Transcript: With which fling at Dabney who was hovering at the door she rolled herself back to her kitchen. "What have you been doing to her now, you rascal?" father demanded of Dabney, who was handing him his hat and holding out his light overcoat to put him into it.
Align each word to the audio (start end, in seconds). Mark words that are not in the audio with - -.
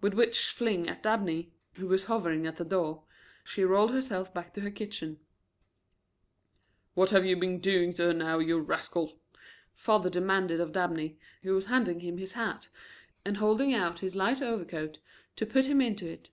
With 0.00 0.14
which 0.14 0.50
fling 0.50 0.88
at 0.88 1.02
Dabney 1.02 1.50
who 1.74 1.88
was 1.88 2.04
hovering 2.04 2.46
at 2.46 2.56
the 2.56 2.64
door 2.64 3.02
she 3.42 3.64
rolled 3.64 3.90
herself 3.92 4.32
back 4.32 4.54
to 4.54 4.60
her 4.60 4.70
kitchen. 4.70 5.18
"What 6.94 7.10
have 7.10 7.26
you 7.26 7.34
been 7.36 7.58
doing 7.58 7.92
to 7.94 8.04
her 8.04 8.12
now, 8.14 8.38
you 8.38 8.60
rascal?" 8.60 9.18
father 9.74 10.08
demanded 10.08 10.60
of 10.60 10.70
Dabney, 10.70 11.18
who 11.42 11.52
was 11.52 11.66
handing 11.66 11.98
him 11.98 12.16
his 12.18 12.34
hat 12.34 12.68
and 13.24 13.38
holding 13.38 13.74
out 13.74 13.98
his 13.98 14.14
light 14.14 14.40
overcoat 14.40 15.00
to 15.34 15.44
put 15.44 15.66
him 15.66 15.80
into 15.80 16.08
it. 16.08 16.28